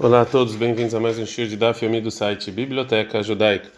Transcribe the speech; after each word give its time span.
Olá 0.00 0.20
a 0.20 0.24
todos, 0.24 0.54
bem-vindos 0.54 0.94
a 0.94 1.00
mais 1.00 1.18
um 1.18 1.26
show 1.26 1.44
de 1.44 1.56
Daf 1.56 1.84
Yomi 1.84 2.00
do 2.00 2.08
site 2.08 2.52
Biblioteca 2.52 3.20
Judaica. 3.20 3.68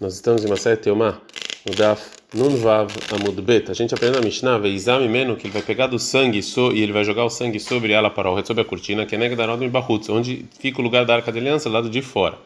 Nós 0.00 0.14
estamos 0.14 0.44
em 0.44 0.48
Maseret 0.48 0.80
Teomá, 0.80 1.20
no 1.68 1.74
Daf 1.74 2.00
Nun 2.32 2.58
Vav 2.58 2.92
Amud 3.12 3.42
Bet. 3.42 3.72
A 3.72 3.74
gente 3.74 3.92
aprendeu 3.92 4.20
na 4.20 4.24
Mishnah, 4.24 4.56
Veizami 4.56 5.08
Meno, 5.08 5.34
que 5.34 5.48
ele 5.48 5.52
vai 5.52 5.62
pegar 5.62 5.88
do 5.88 5.98
sangue 5.98 6.40
so, 6.44 6.70
e 6.70 6.80
ele 6.80 6.92
vai 6.92 7.02
jogar 7.02 7.24
o 7.24 7.28
sangue 7.28 7.58
sobre 7.58 7.92
ela 7.92 8.08
para 8.08 8.30
o 8.30 8.46
sobre 8.46 8.62
a 8.62 8.64
cortina, 8.64 9.04
que 9.04 9.16
é 9.16 9.18
Negdarod 9.18 9.68
Bahutz, 9.68 10.08
onde 10.08 10.46
fica 10.60 10.80
o 10.80 10.84
lugar 10.84 11.04
da 11.04 11.16
Arca 11.16 11.32
da 11.32 11.40
Aliança, 11.40 11.68
lado 11.68 11.90
de 11.90 12.00
fora. 12.02 12.38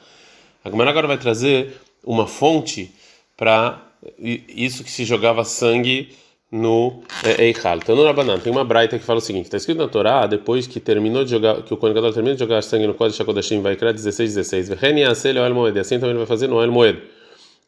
A 0.64 0.70
Gemara 0.70 0.88
agora 0.88 1.06
vai 1.06 1.18
trazer 1.18 1.78
uma 2.02 2.26
fonte 2.26 2.90
para 3.36 3.78
isso 4.18 4.82
que 4.82 4.90
se 4.90 5.04
jogava 5.04 5.44
sangue 5.44 6.16
no 6.50 7.02
é, 7.22 7.44
Eichal. 7.44 7.78
Então 7.78 7.94
no 7.94 8.04
Rabanan 8.04 8.38
tem 8.38 8.50
uma 8.50 8.64
braita 8.64 8.98
que 8.98 9.04
fala 9.04 9.18
o 9.18 9.22
seguinte: 9.22 9.44
está 9.44 9.56
escrito 9.56 9.78
na 9.78 9.88
Torá, 9.88 10.26
depois 10.26 10.66
que 10.66 10.80
terminou 10.80 11.24
de 11.24 11.30
jogar, 11.30 11.62
que 11.62 11.72
o 11.72 11.76
Kohen 11.76 11.94
termina 11.94 12.34
de 12.34 12.40
jogar 12.40 12.62
sangue 12.62 12.86
no 12.86 12.94
Kodesh 12.94 13.20
HaKodashim, 13.20 13.60
vai 13.60 13.76
criar 13.76 13.92
16, 13.92 14.34
16. 14.34 14.68
Vehen 14.70 15.00
Yasel 15.00 15.36
Oel 15.36 15.54
Moed. 15.54 15.78
Assim 15.78 15.96
também 15.96 16.10
ele 16.10 16.18
vai 16.18 16.26
fazer 16.26 16.46
no 16.46 16.56
Oel 16.56 16.72
Moed. 16.72 17.00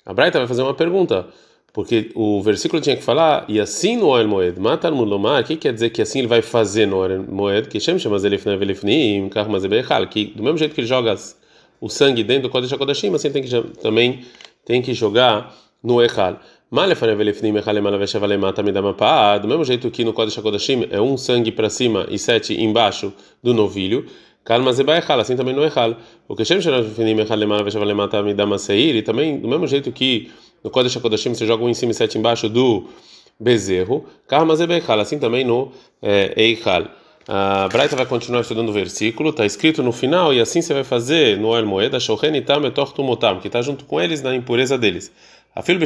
A 0.04 0.14
braita 0.14 0.38
vai 0.38 0.48
fazer 0.48 0.62
uma 0.62 0.72
pergunta, 0.72 1.26
porque 1.72 2.10
o 2.14 2.42
versículo 2.42 2.80
tinha 2.80 2.96
que 2.96 3.02
falar 3.02 3.44
e 3.48 3.60
assim 3.60 3.96
no 3.96 4.08
Oel 4.08 4.26
Moed. 4.26 4.58
Matar 4.58 4.92
Mulomar, 4.92 5.42
o 5.42 5.44
que 5.44 5.56
quer 5.56 5.74
dizer 5.74 5.90
que 5.90 6.00
assim 6.00 6.20
ele 6.20 6.28
vai 6.28 6.40
fazer 6.40 6.86
no 6.86 6.96
Oel 6.96 7.22
Moed? 7.22 7.68
Que 7.68 7.78
que 7.78 10.24
do 10.24 10.42
mesmo 10.42 10.58
jeito 10.58 10.74
que 10.74 10.80
ele 10.80 10.88
joga 10.88 11.14
o 11.80 11.88
sangue 11.88 12.24
dentro 12.24 12.44
do 12.44 12.50
Kodesh 12.50 12.72
HaKodashim, 12.72 13.14
assim 13.14 13.30
tem 13.30 13.42
que 13.42 13.62
também 13.82 14.24
tem 14.64 14.80
que 14.80 14.94
jogar 14.94 15.54
no 15.82 16.02
Eichal. 16.02 16.40
Do 16.72 16.76
mesmo 19.48 19.64
jeito 19.64 19.90
que 19.90 20.04
no 20.04 20.12
Kodesh 20.12 20.38
HaKodashim 20.38 20.86
é 20.88 21.00
um 21.00 21.16
sangue 21.16 21.50
para 21.50 21.68
cima 21.68 22.06
e 22.08 22.16
sete 22.16 22.54
embaixo 22.54 23.12
do 23.42 23.52
novilho, 23.52 24.06
assim 25.18 25.34
também 25.34 25.52
no 25.52 25.64
Echal. 25.64 25.96
O 26.28 26.36
que 26.36 26.44
Shem 26.44 26.60
e 28.96 29.02
também 29.02 29.40
do 29.40 29.48
mesmo 29.48 29.66
jeito 29.66 29.90
que 29.90 30.30
no 30.62 30.70
Kodesh 30.70 30.96
HaKodashim 30.96 31.34
você 31.34 31.44
joga 31.44 31.64
um 31.64 31.68
em 31.68 31.74
cima 31.74 31.90
e 31.90 31.94
sete 31.94 32.16
embaixo 32.16 32.48
do 32.48 32.86
bezerro, 33.40 34.06
assim 35.00 35.18
também 35.18 35.44
no 35.44 35.72
é, 36.00 36.32
Eichal. 36.36 36.84
A 37.28 37.68
Braita 37.68 37.94
vai 37.94 38.06
continuar 38.06 38.40
estudando 38.40 38.70
o 38.70 38.72
versículo, 38.72 39.28
está 39.30 39.44
escrito 39.44 39.82
no 39.82 39.92
final, 39.92 40.32
e 40.32 40.40
assim 40.40 40.62
você 40.62 40.72
vai 40.72 40.82
fazer 40.82 41.36
no 41.36 41.54
El 41.56 41.66
Moeda, 41.66 41.98
que 41.98 43.46
está 43.46 43.62
junto 43.62 43.84
com 43.84 44.00
eles 44.00 44.22
na 44.22 44.34
impureza 44.34 44.78
deles. 44.78 45.12
A 45.54 45.62
filho 45.62 45.84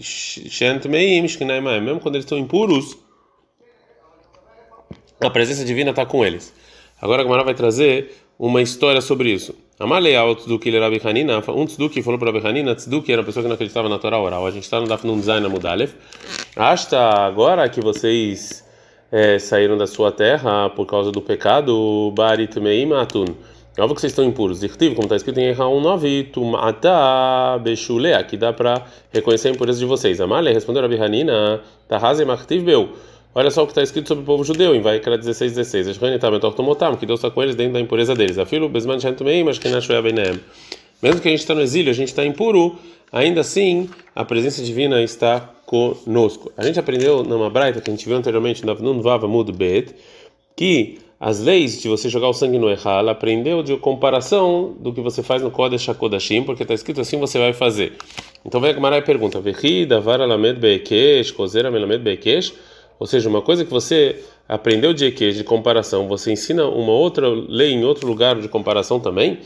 Shentmeim 0.00 1.28
Shkinaimai, 1.28 1.80
mesmo 1.80 2.00
quando 2.00 2.14
eles 2.14 2.24
estão 2.24 2.38
impuros, 2.38 2.96
a 5.20 5.28
presença 5.30 5.64
divina 5.64 5.90
está 5.90 6.06
com 6.06 6.24
eles. 6.24 6.54
Agora 7.00 7.20
a 7.20 7.24
Gamara 7.24 7.44
vai 7.44 7.54
trazer 7.54 8.16
uma 8.38 8.62
história 8.62 9.00
sobre 9.00 9.30
isso. 9.30 9.54
Amalei 9.78 10.16
ao 10.16 10.34
Tzduki 10.34 10.68
ele 10.68 10.80
Rabi 10.80 11.00
Hanina, 11.04 11.42
um 11.48 11.66
Tzduki 11.66 12.02
falou 12.02 12.18
para 12.18 12.32
Rabi 12.32 12.46
Hanina, 12.46 12.74
Tzduki 12.74 13.12
era 13.12 13.20
uma 13.20 13.26
pessoa 13.26 13.42
que 13.42 13.48
não 13.48 13.54
acreditava 13.54 13.88
na 13.88 13.98
Torá 13.98 14.18
oral. 14.18 14.46
A 14.46 14.50
gente 14.50 14.64
está 14.64 14.80
no 14.80 14.88
Daf 14.88 15.06
Nun 15.06 15.20
Zayin. 15.20 15.44
Hasta 16.56 16.98
agora 16.98 17.68
que 17.68 17.80
vocês 17.80 18.64
é, 19.12 19.38
saíram 19.38 19.76
da 19.76 19.86
sua 19.86 20.10
terra 20.10 20.70
por 20.70 20.86
causa 20.86 21.12
do 21.12 21.20
pecado, 21.20 22.12
Barit 22.16 22.58
Meim 22.58 22.92
Atun 22.94 23.26
é 23.78 23.80
óbvio 23.80 23.94
que 23.94 24.00
vocês 24.00 24.10
estão 24.10 24.24
impuros. 24.24 24.58
Dirtiv, 24.58 24.96
como 24.96 25.04
está 25.04 25.14
escrito 25.14 25.38
em 25.38 25.44
Erra 25.44 25.64
9, 25.64 26.24
Tumata 26.32 27.58
Bechulea, 27.62 28.24
que 28.24 28.36
dá 28.36 28.52
para 28.52 28.84
reconhecer 29.12 29.48
a 29.48 29.50
impureza 29.52 29.78
de 29.78 29.84
vocês. 29.84 30.20
Amália 30.20 30.52
respondeu 30.52 30.84
a 30.84 30.88
Bihanina, 30.88 31.60
Tahaze 31.86 32.24
Martiv 32.24 32.64
Beu. 32.64 32.88
Olha 33.32 33.52
só 33.52 33.62
o 33.62 33.66
que 33.66 33.70
está 33.70 33.80
escrito 33.80 34.08
sobre 34.08 34.24
o 34.24 34.26
povo 34.26 34.42
judeu 34.42 34.74
em 34.74 34.80
Vaikra 34.80 35.16
16, 35.16 35.52
16. 35.54 35.96
Que 35.96 37.06
Deus 37.06 37.20
está 37.20 37.30
com 37.30 37.40
eles 37.40 37.54
dentro 37.54 37.74
da 37.74 37.80
impureza 37.80 38.16
deles. 38.16 38.36
Afilo 38.36 38.68
Besman 38.68 38.98
Shantumei, 38.98 39.44
mas 39.44 39.60
que 39.60 39.68
Nashoya 39.68 40.02
Benem. 40.02 40.40
Mesmo 41.00 41.20
que 41.20 41.28
a 41.28 41.30
gente 41.30 41.40
está 41.40 41.54
no 41.54 41.60
exílio, 41.60 41.92
a 41.92 41.94
gente 41.94 42.08
está 42.08 42.24
impuro, 42.24 42.76
ainda 43.12 43.42
assim 43.42 43.88
a 44.12 44.24
presença 44.24 44.60
divina 44.60 45.00
está 45.00 45.38
conosco. 45.64 46.50
A 46.56 46.64
gente 46.64 46.80
aprendeu 46.80 47.22
numa 47.22 47.48
braita 47.48 47.80
que 47.80 47.88
a 47.88 47.94
gente 47.94 48.04
viu 48.04 48.16
anteriormente 48.16 48.64
Bet, 49.56 49.94
que 50.56 50.98
as 51.20 51.40
leis 51.40 51.80
de 51.80 51.88
você 51.88 52.08
jogar 52.08 52.28
o 52.28 52.32
sangue 52.32 52.58
no 52.58 52.70
Echal 52.70 53.08
aprendeu 53.08 53.62
de 53.62 53.76
comparação 53.76 54.76
do 54.78 54.92
que 54.92 55.00
você 55.00 55.22
faz 55.22 55.42
no 55.42 55.50
Kodesh 55.50 55.88
HaKodashim, 55.88 56.44
porque 56.44 56.62
está 56.62 56.74
escrito 56.74 57.00
assim 57.00 57.18
você 57.18 57.38
vai 57.38 57.52
fazer. 57.52 57.94
Então 58.44 58.60
vem 58.60 58.70
a 58.70 58.74
Gemara 58.74 58.98
e 58.98 59.02
pergunta: 59.02 59.42
Davar 59.88 60.20
Alamed 60.20 60.60
Beekesh, 60.60 61.32
Kozera 61.32 61.70
Melamed 61.70 62.04
Beekesh? 62.04 62.54
Ou 63.00 63.06
seja, 63.06 63.28
uma 63.28 63.42
coisa 63.42 63.64
que 63.64 63.70
você 63.70 64.22
aprendeu 64.48 64.92
de 64.92 65.06
Ekesh, 65.06 65.36
de 65.36 65.44
comparação, 65.44 66.08
você 66.08 66.32
ensina 66.32 66.64
uma 66.66 66.92
outra 66.92 67.28
lei 67.28 67.72
em 67.72 67.84
outro 67.84 68.06
lugar 68.06 68.40
de 68.40 68.48
comparação 68.48 69.00
também? 69.00 69.38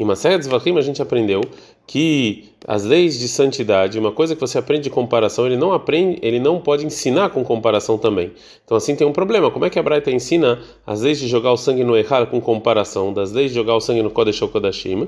Em 0.00 0.04
Maseret 0.04 0.42
Zvachim 0.42 0.78
a 0.78 0.80
gente 0.80 1.02
aprendeu 1.02 1.42
que 1.86 2.44
as 2.66 2.84
leis 2.84 3.18
de 3.18 3.28
santidade, 3.28 3.98
uma 3.98 4.10
coisa 4.10 4.34
que 4.34 4.40
você 4.40 4.56
aprende 4.56 4.84
de 4.84 4.90
comparação, 4.90 5.44
ele 5.44 5.58
não 5.58 5.74
aprende, 5.74 6.18
ele 6.22 6.40
não 6.40 6.58
pode 6.58 6.86
ensinar 6.86 7.28
com 7.28 7.44
comparação 7.44 7.98
também. 7.98 8.32
Então 8.64 8.78
assim 8.78 8.96
tem 8.96 9.06
um 9.06 9.12
problema. 9.12 9.50
Como 9.50 9.66
é 9.66 9.68
que 9.68 9.78
a 9.78 9.82
Braita 9.82 10.10
ensina 10.10 10.58
as 10.86 11.02
leis 11.02 11.20
de 11.20 11.28
jogar 11.28 11.52
o 11.52 11.56
sangue 11.58 11.84
no 11.84 11.94
Ehal 11.98 12.26
com 12.28 12.40
comparação 12.40 13.12
das 13.12 13.30
leis 13.30 13.50
de 13.50 13.56
jogar 13.56 13.74
o 13.74 13.80
sangue 13.80 14.02
no 14.02 14.10
Kodesh 14.10 14.40
Kodashim? 14.40 15.06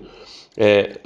É, 0.59 0.99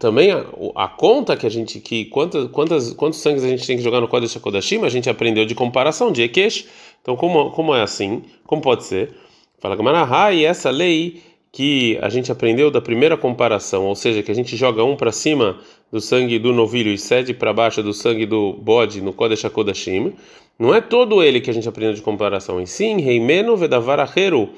também 0.00 0.32
a, 0.32 0.44
a, 0.74 0.88
conta 0.88 1.36
que 1.36 1.46
a 1.46 1.50
gente 1.50 1.78
que 1.78 2.06
quantas 2.06 2.48
quantas 2.48 2.92
quantos 2.94 3.20
sangues 3.20 3.44
a 3.44 3.48
gente 3.48 3.64
tem 3.64 3.76
que 3.76 3.84
jogar 3.84 4.00
no 4.00 4.08
Kodesh 4.08 4.36
Kodashim, 4.38 4.84
a 4.84 4.88
gente 4.88 5.08
aprendeu 5.08 5.46
de 5.46 5.54
comparação 5.54 6.10
de 6.10 6.22
Ekesh. 6.22 6.66
Então 7.00 7.14
como 7.14 7.52
como 7.52 7.76
é 7.76 7.82
assim? 7.82 8.22
Como 8.44 8.60
pode 8.60 8.82
ser? 8.82 9.14
Fala 9.60 9.76
Gamara, 9.76 10.32
e 10.32 10.44
essa 10.44 10.70
lei 10.70 11.22
que 11.52 11.98
a 12.00 12.08
gente 12.08 12.30
aprendeu 12.30 12.70
da 12.70 12.80
primeira 12.80 13.16
comparação, 13.16 13.86
ou 13.86 13.94
seja, 13.94 14.22
que 14.22 14.30
a 14.30 14.34
gente 14.34 14.56
joga 14.56 14.84
um 14.84 14.96
para 14.96 15.10
cima 15.10 15.58
do 15.90 16.00
sangue 16.00 16.38
do 16.38 16.52
novilho 16.52 16.92
e 16.92 16.98
sete 16.98 17.34
para 17.34 17.52
baixo 17.52 17.82
do 17.82 17.92
sangue 17.92 18.24
do 18.24 18.52
bode 18.52 19.00
no 19.00 19.12
Kodesh 19.12 19.44
HaKodashim, 19.44 20.14
não 20.58 20.74
é 20.74 20.80
todo 20.80 21.22
ele 21.22 21.40
que 21.40 21.50
a 21.50 21.54
gente 21.54 21.68
aprendeu 21.68 21.94
de 21.94 22.02
comparação, 22.02 22.60
e 22.60 22.66
sim, 22.66 23.00
Reimeno 23.00 23.56
Vedavaracheru, 23.56 24.50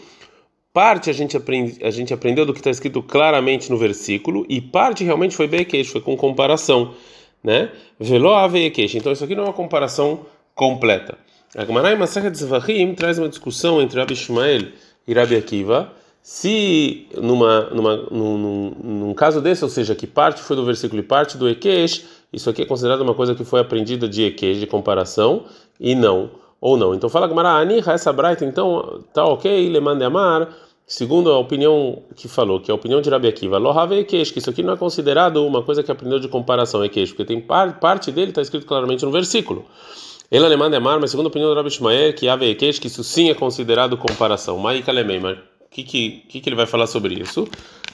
parte 0.72 1.08
a 1.08 1.12
gente, 1.12 1.36
aprende, 1.36 1.82
a 1.82 1.90
gente 1.90 2.12
aprendeu 2.12 2.44
do 2.44 2.52
que 2.52 2.60
está 2.60 2.70
escrito 2.70 3.02
claramente 3.02 3.70
no 3.70 3.78
versículo, 3.78 4.44
e 4.48 4.60
parte 4.60 5.02
realmente 5.02 5.34
foi 5.34 5.46
Bekesh, 5.46 5.88
foi 5.88 6.00
com 6.02 6.14
comparação, 6.16 6.94
né? 7.42 7.70
Velo 7.98 8.34
Avekesh, 8.34 8.96
então 8.96 9.12
isso 9.12 9.24
aqui 9.24 9.34
não 9.34 9.44
é 9.44 9.46
uma 9.46 9.52
comparação 9.52 10.26
completa. 10.54 11.16
A 11.56 11.64
Gemara 11.64 11.94
Masachet 11.96 12.34
Zvachim 12.34 12.94
traz 12.94 13.18
uma 13.18 13.28
discussão 13.28 13.80
entre 13.80 13.98
Rabi 13.98 14.14
Ishmael 14.14 14.68
e 15.06 15.12
Rabi 15.12 15.36
Akiva, 15.36 15.92
se 16.22 17.08
numa, 17.16 17.62
numa, 17.70 17.96
num, 18.10 18.70
num, 18.80 19.14
caso 19.14 19.40
desse, 19.40 19.64
ou 19.64 19.70
seja, 19.70 19.92
que 19.92 20.06
parte 20.06 20.40
foi 20.40 20.54
do 20.54 20.64
versículo 20.64 21.00
e 21.00 21.04
parte 21.04 21.36
do 21.36 21.48
Ekesh, 21.48 22.04
isso 22.32 22.48
aqui 22.48 22.62
é 22.62 22.64
considerado 22.64 23.00
uma 23.00 23.12
coisa 23.12 23.34
que 23.34 23.44
foi 23.44 23.58
aprendida 23.58 24.08
de 24.08 24.22
Ekesh, 24.22 24.60
de 24.60 24.66
comparação, 24.66 25.44
e 25.80 25.96
não, 25.96 26.30
ou 26.60 26.76
não. 26.76 26.94
Então 26.94 27.10
fala 27.10 27.26
Gamara, 27.26 27.50
Ani, 27.50 27.82
essa 27.84 28.12
braita, 28.12 28.44
então 28.44 29.00
tá 29.12 29.24
ok, 29.24 29.68
le 29.68 29.80
mande 29.80 30.04
amar, 30.04 30.48
segundo 30.86 31.32
a 31.32 31.38
opinião 31.38 32.04
que 32.14 32.28
falou, 32.28 32.60
que 32.60 32.70
é 32.70 32.72
a 32.72 32.76
opinião 32.76 33.00
de 33.00 33.10
Rabi 33.10 33.26
Akiva, 33.26 33.58
Lohave 33.58 33.96
Ekesh, 33.96 34.30
que 34.30 34.38
isso 34.38 34.48
aqui 34.48 34.62
não 34.62 34.74
é 34.74 34.76
considerado 34.76 35.44
uma 35.44 35.64
coisa 35.64 35.82
que 35.82 35.90
aprendeu 35.90 36.20
de 36.20 36.28
comparação 36.28 36.84
Ekesh, 36.84 37.10
porque 37.10 37.24
tem 37.24 37.40
par, 37.40 37.80
parte 37.80 38.12
dele 38.12 38.30
está 38.30 38.40
escrito 38.40 38.64
claramente 38.64 39.04
no 39.04 39.10
versículo. 39.10 39.64
Ele 40.30 40.46
alemã 40.46 40.70
de 40.70 40.76
amar, 40.76 40.98
mas 41.00 41.10
segundo 41.10 41.26
a 41.26 41.28
opinião 41.28 41.50
do 41.50 41.56
Rabi 41.56 41.68
Ishmael, 41.68 42.14
que 42.14 42.28
Ave 42.28 42.48
Ekesh, 42.48 42.78
que 42.78 42.86
isso 42.86 43.02
sim 43.02 43.28
é 43.28 43.34
considerado 43.34 43.98
comparação. 43.98 44.56
Maika 44.56 44.90
Lemei, 44.90 45.20
que, 45.72 45.82
que, 45.82 46.10
que, 46.28 46.40
que 46.40 46.48
ele 46.48 46.56
vai 46.56 46.66
falar 46.66 46.86
sobre 46.86 47.14
isso? 47.14 47.48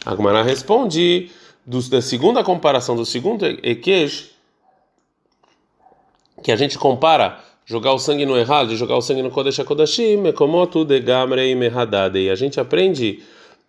A 0.04 0.14
Gemara 0.14 0.42
responde 0.42 1.30
do, 1.64 1.80
da 1.88 2.02
segunda 2.02 2.42
comparação, 2.42 2.96
do 2.96 3.06
segundo 3.06 3.44
Ekesh, 3.46 4.30
que 6.42 6.50
a 6.50 6.56
gente 6.56 6.76
compara 6.78 7.40
jogar 7.64 7.92
o 7.92 7.98
sangue 7.98 8.26
no 8.26 8.36
errado, 8.36 8.74
jogar 8.76 8.96
o 8.96 9.02
sangue 9.02 9.22
no 9.22 9.30
Kodesh 9.30 9.60
HaKodashim, 9.60 10.16
Mekomotu 10.16 10.84
de 10.84 10.98
Gamrei 10.98 11.54
Mehadade. 11.54 12.18
E 12.18 12.30
a 12.30 12.34
gente 12.34 12.58
aprende 12.58 13.22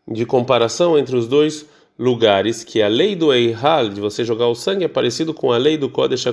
de 0.07 0.25
comparação 0.25 0.97
entre 0.97 1.15
os 1.15 1.27
dois 1.27 1.65
lugares 1.97 2.63
que 2.63 2.81
a 2.81 2.87
lei 2.87 3.15
do 3.15 3.33
Eihal, 3.33 3.89
de 3.89 3.99
você 3.99 4.23
jogar 4.23 4.47
o 4.47 4.55
sangue, 4.55 4.85
é 4.85 4.87
parecido 4.87 5.33
com 5.33 5.51
a 5.51 5.57
lei 5.57 5.77
do 5.77 5.89
Kodesh. 5.89 6.25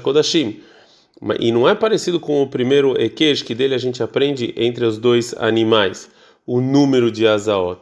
E 1.40 1.52
não 1.52 1.68
é 1.68 1.74
parecido 1.74 2.20
com 2.20 2.42
o 2.42 2.46
primeiro 2.46 2.98
Ekesh, 3.00 3.42
que 3.42 3.54
dele 3.54 3.74
a 3.74 3.78
gente 3.78 4.02
aprende 4.02 4.54
entre 4.56 4.84
os 4.84 4.96
dois 4.96 5.34
animais 5.36 6.08
o 6.46 6.60
número 6.60 7.10
de 7.10 7.26
azaot, 7.26 7.80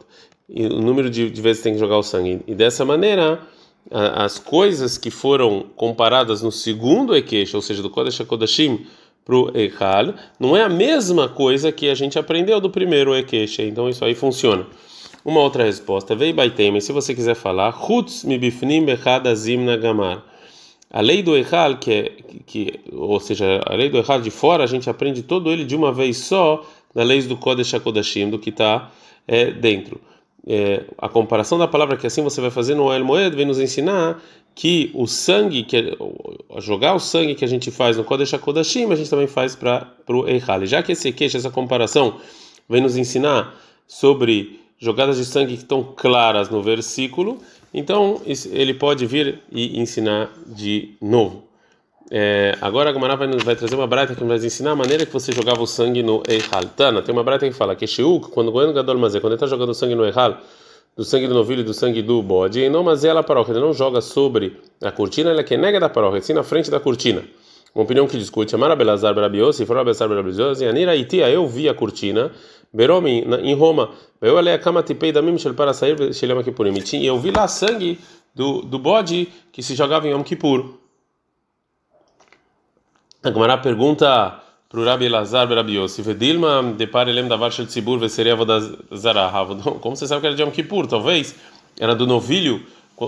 o 0.49 0.81
número 0.81 1.09
de, 1.09 1.29
de 1.29 1.41
vezes 1.41 1.59
que 1.59 1.65
tem 1.65 1.73
que 1.73 1.79
jogar 1.79 1.97
o 1.97 2.03
sangue. 2.03 2.41
E 2.47 2.55
dessa 2.55 2.83
maneira, 2.83 3.39
a, 3.91 4.25
as 4.25 4.39
coisas 4.39 4.97
que 4.97 5.11
foram 5.11 5.65
comparadas 5.75 6.41
no 6.41 6.51
segundo 6.51 7.15
Ekesh, 7.15 7.53
ou 7.53 7.61
seja, 7.61 7.81
do 7.81 7.89
Kodesh 7.89 8.21
HaKodashim, 8.21 8.85
para 9.25 9.35
o 9.35 9.51
Echal, 9.57 10.13
não 10.39 10.55
é 10.55 10.61
a 10.61 10.69
mesma 10.69 11.27
coisa 11.27 11.71
que 11.71 11.89
a 11.89 11.95
gente 11.95 12.17
aprendeu 12.19 12.61
do 12.61 12.69
primeiro 12.69 13.15
Ekesh. 13.15 13.59
Então 13.59 13.89
isso 13.89 14.05
aí 14.05 14.13
funciona. 14.13 14.67
Uma 15.25 15.41
outra 15.41 15.63
resposta, 15.63 16.15
vei 16.15 16.31
baitem, 16.31 16.79
se 16.79 16.91
você 16.91 17.15
quiser 17.15 17.33
falar, 17.33 17.73
Chutz 17.73 18.23
mibifnim 18.23 18.85
bechad 18.85 19.27
azim 19.27 19.57
nagamar. 19.57 20.23
A 20.91 21.01
lei 21.01 21.23
do 21.23 21.35
Echal, 21.35 21.77
que, 21.77 21.91
é, 21.91 22.11
que, 22.45 22.79
ou 22.93 23.19
seja, 23.19 23.59
a 23.65 23.73
lei 23.73 23.89
do 23.89 23.97
Echal 23.97 24.21
de 24.21 24.29
fora, 24.29 24.63
a 24.63 24.67
gente 24.67 24.87
aprende 24.87 25.23
todo 25.23 25.51
ele 25.51 25.65
de 25.65 25.75
uma 25.75 25.91
vez 25.91 26.17
só, 26.17 26.63
na 26.95 27.03
leis 27.03 27.27
do 27.27 27.37
Kodesh 27.37 27.73
HaKodashim, 27.73 28.29
do 28.29 28.39
que 28.39 28.49
está 28.49 28.89
é, 29.27 29.51
dentro. 29.51 30.01
é, 30.47 30.83
a 30.97 31.09
comparação 31.09 31.57
da 31.57 31.67
palavra 31.67 31.97
que 31.97 32.05
assim 32.05 32.21
você 32.21 32.39
vai 32.39 32.51
fazer 32.51 32.75
no 32.75 32.93
El 32.93 33.03
Moed 33.03 33.35
vem 33.35 33.45
nos 33.45 33.59
ensinar 33.59 34.21
que 34.53 34.91
o 34.93 35.05
sangue, 35.05 35.63
que 35.63 35.97
jogar 36.59 36.93
o 36.93 36.99
sangue 36.99 37.35
que 37.35 37.43
a 37.43 37.47
gente 37.47 37.69
faz 37.71 37.97
no 37.97 38.05
Kodesh 38.05 38.33
HaKodashim, 38.35 38.89
a 38.91 38.95
gente 38.95 39.09
também 39.09 39.27
faz 39.27 39.55
para 39.55 39.91
o 40.07 40.27
Eichal. 40.27 40.65
Já 40.65 40.81
que 40.81 40.93
esse 40.93 41.11
queixa, 41.11 41.37
essa 41.37 41.49
comparação, 41.49 42.19
vem 42.69 42.81
nos 42.81 42.95
ensinar 42.95 43.53
sobre 43.85 44.61
jogadas 44.77 45.17
de 45.17 45.25
sangue 45.25 45.57
que 45.57 45.63
estão 45.63 45.83
claras 45.83 46.49
no 46.49 46.61
versículo, 46.61 47.39
então 47.73 48.21
ele 48.51 48.73
pode 48.73 49.05
vir 49.05 49.41
e 49.51 49.77
ensinar 49.79 50.31
de 50.47 50.93
novo. 51.01 51.43
É, 52.11 52.55
agora 52.61 52.91
a 52.91 52.93
Gamara 52.93 53.15
vai, 53.15 53.27
vai, 53.37 53.55
trazer 53.55 53.75
uma 53.75 53.87
braita 53.87 54.13
que 54.13 54.23
vai 54.23 54.37
ensinar 54.37 54.71
a 54.71 54.75
maneira 54.75 55.05
que 55.05 55.11
você 55.11 55.31
jogava 55.31 55.61
o 55.61 55.67
sangue 55.67 56.03
no 56.03 56.21
Eichal. 56.27 56.65
Tana, 56.75 57.01
tem 57.01 57.13
uma 57.13 57.23
braita 57.23 57.47
que 57.47 57.53
fala 57.53 57.75
que 57.75 57.87
Sheuk, 57.87 58.29
quando 58.29 58.55
o 58.55 58.73
Gadol 58.73 58.97
Mazé, 58.99 59.19
quando 59.19 59.33
ele 59.33 59.35
está 59.37 59.47
jogando 59.47 59.73
sangue 59.73 59.95
no 59.95 60.05
Eichal, 60.05 60.37
do 60.95 61.03
sangue 61.03 61.27
do 61.27 61.33
novilho 61.33 61.61
e 61.61 61.63
do 61.63 61.73
sangue 61.73 62.01
do 62.01 62.21
bode, 62.21 62.59
e 62.59 62.69
não 62.69 62.83
Mazé 62.83 63.09
ela 63.09 63.23
paroca, 63.23 63.51
ele 63.51 63.59
não 63.59 63.73
joga 63.73 64.01
sobre 64.01 64.57
a 64.81 64.91
cortina, 64.91 65.31
ele 65.31 65.39
é 65.41 65.43
que 65.43 65.57
nega 65.57 65.79
da 65.79 65.89
paroca, 65.89 66.17
assim 66.17 66.33
na 66.33 66.43
frente 66.43 66.69
da 66.69 66.79
cortina. 66.79 67.23
Uma 67.73 67.83
opinião 67.83 68.07
que 68.07 68.17
discute, 68.17 68.55
Amara 68.55 68.75
Belazar 68.75 69.13
Berabiosi, 69.13 69.65
Fora 69.65 69.83
Belazar 69.83 70.07
Berabiosi, 70.07 70.65
Anira 70.65 70.95
Itia, 70.95 71.29
eu 71.29 71.45
vi 71.47 71.67
a 71.67 71.73
cortina, 71.73 72.31
Beromi, 72.71 73.25
em 73.41 73.53
Roma, 73.53 73.89
eu 74.21 74.35
olhei 74.35 74.53
a 74.53 74.59
cama 74.59 74.81
tipei 74.81 75.11
da 75.11 75.21
mim, 75.21 75.35
para 75.55 75.73
sair, 75.73 75.97
e 75.99 77.05
eu 77.05 77.19
vi 77.19 77.31
lá 77.31 77.47
sangue 77.47 77.99
do, 78.33 78.61
do 78.61 78.79
bode 78.79 79.27
que 79.51 79.61
se 79.61 79.75
jogava 79.75 80.07
em 80.07 80.11
Yom 80.11 80.23
Kippur. 80.23 80.84
A 83.25 83.31
Gemara 83.31 83.57
pergunta 83.57 84.39
para 84.69 84.79
o 84.79 84.85
Rabi 84.85 85.05
Elazar 85.05 85.51
Rabi 85.51 85.77
Yossi, 85.77 86.03
Vedilma 86.03 86.61
depare 86.61 87.11
lem 87.11 87.27
da 87.27 87.35
Varshel 87.35 87.65
Tzibur 87.65 87.97
veseria 87.97 88.35
Vodazara. 88.35 89.31
Como 89.81 89.95
você 89.95 90.05
sabe 90.05 90.21
que 90.21 90.27
era 90.27 90.35
de 90.35 90.43
Yom 90.43 90.51
Kippur? 90.51 90.85
Talvez 90.85 91.33
era 91.79 91.95
do 91.95 92.05
novilho 92.05 92.61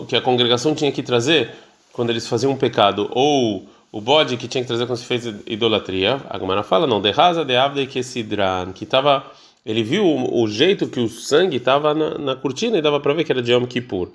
que 0.08 0.16
a 0.16 0.22
congregação 0.22 0.74
tinha 0.74 0.92
que 0.92 1.04
trazer 1.04 1.52
quando 1.94 2.10
eles 2.10 2.28
faziam 2.28 2.52
um 2.52 2.58
pecado, 2.58 3.08
ou 3.12 3.69
o 3.92 4.02
bode 4.02 4.38
que 4.38 4.48
tinha 4.48 4.64
que 4.64 4.68
trazer 4.68 4.88
quando 4.88 4.98
se 4.98 5.06
fez 5.06 5.28
idolatria. 5.46 6.19
A 6.31 6.40
Gemara 6.40 6.64
fala, 6.64 6.88
não, 6.88 7.00
de 7.00 7.12
Raza 7.12 7.46
de 7.46 7.86
que 7.86 8.02
Sidran, 8.02 8.72
que 8.74 8.86
estava. 8.86 9.24
Ele 9.64 9.84
viu 9.84 10.04
o, 10.04 10.48
jeito 10.48 10.88
que 10.88 11.00
o 11.00 11.08
sangue 11.08 11.58
estava 11.58 11.94
na, 11.94 12.18
na 12.18 12.36
cortina 12.36 12.75
e 12.75 12.81
dava 12.81 13.00
para 13.00 13.14
ver 13.14 13.24
que 13.24 13.31
era 13.31 13.42
de 13.44 13.52
Yom 13.52 13.68
Kippur. 13.68 14.10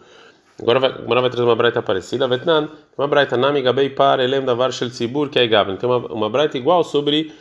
Agora 0.61 0.79
vai, 0.79 0.91
agora 0.91 1.21
vai 1.21 1.31
trazer 1.31 1.47
uma 1.47 1.57
braita 1.57 1.83
parecida. 1.83 2.29
Vetnan, 2.29 2.69
uma 2.97 3.09
braita 3.09 3.37
nami 3.37 3.63
gabei 3.63 3.91
par 3.91 4.21
elem 4.21 4.45
da 4.45 4.55
varshel 4.55 4.91
tzibur 4.91 5.29
que 5.29 5.39
é 5.39 5.47
gavin. 5.47 5.77
Tem 5.77 5.89
uma, 5.89 5.99
uma 6.13 6.31
braita 6.31 6.57
igual 6.59 6.85
sobre 6.85 7.33